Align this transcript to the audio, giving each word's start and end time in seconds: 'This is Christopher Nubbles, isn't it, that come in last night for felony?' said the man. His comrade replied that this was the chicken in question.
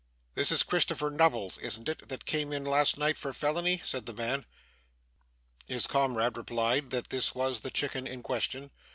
'This 0.33 0.51
is 0.51 0.63
Christopher 0.63 1.11
Nubbles, 1.11 1.59
isn't 1.59 1.87
it, 1.87 2.09
that 2.09 2.25
come 2.25 2.51
in 2.51 2.65
last 2.65 2.97
night 2.97 3.17
for 3.17 3.31
felony?' 3.33 3.79
said 3.85 4.07
the 4.07 4.13
man. 4.13 4.47
His 5.67 5.85
comrade 5.85 6.37
replied 6.37 6.89
that 6.89 7.11
this 7.11 7.35
was 7.35 7.59
the 7.61 7.69
chicken 7.69 8.07
in 8.07 8.23
question. 8.23 8.71